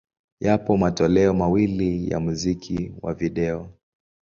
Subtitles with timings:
[0.39, 3.69] Yapo matoleo mawili ya muziki wa video.